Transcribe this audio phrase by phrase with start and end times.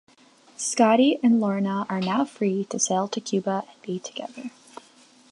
[0.57, 4.49] Scotty and Lorna are now free to sail to Cuba and be together.